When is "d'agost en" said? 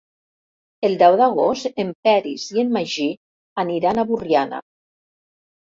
1.21-1.93